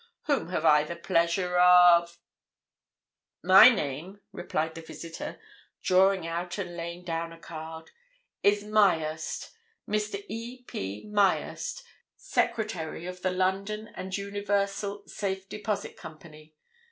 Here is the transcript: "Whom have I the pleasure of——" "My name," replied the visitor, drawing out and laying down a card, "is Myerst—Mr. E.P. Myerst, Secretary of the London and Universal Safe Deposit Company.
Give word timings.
"Whom 0.23 0.49
have 0.49 0.65
I 0.65 0.83
the 0.83 0.95
pleasure 0.95 1.57
of——" 1.59 2.17
"My 3.43 3.69
name," 3.69 4.19
replied 4.31 4.73
the 4.73 4.81
visitor, 4.81 5.39
drawing 5.83 6.25
out 6.25 6.57
and 6.57 6.75
laying 6.75 7.03
down 7.03 7.31
a 7.31 7.37
card, 7.37 7.91
"is 8.41 8.63
Myerst—Mr. 8.63 10.25
E.P. 10.27 11.05
Myerst, 11.05 11.83
Secretary 12.15 13.05
of 13.05 13.21
the 13.21 13.29
London 13.29 13.89
and 13.93 14.17
Universal 14.17 15.03
Safe 15.05 15.47
Deposit 15.47 15.95
Company. 15.95 16.55